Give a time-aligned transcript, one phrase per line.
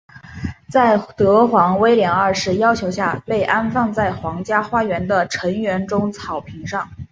[0.71, 6.89] 在德皇威廉二世要求下被安放在皇家花园的橙园中的草坪上。